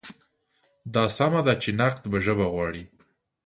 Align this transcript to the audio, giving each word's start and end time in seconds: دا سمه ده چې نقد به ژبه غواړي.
دا 0.93 1.03
سمه 1.17 1.41
ده 1.45 1.53
چې 1.61 1.69
نقد 1.79 2.03
به 2.11 2.17
ژبه 2.25 2.45
غواړي. 2.53 2.83